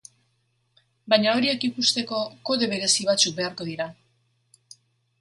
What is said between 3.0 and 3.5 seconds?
batzuk